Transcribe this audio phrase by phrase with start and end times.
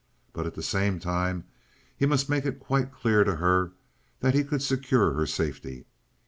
[0.33, 1.43] But, at the same time,
[1.95, 3.73] he must make it quite clear to her
[4.21, 5.85] that he could secure her safety.